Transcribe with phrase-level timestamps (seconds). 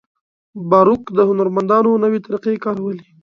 [0.69, 3.05] باروک هنرمندانو نوې طریقې کارولې.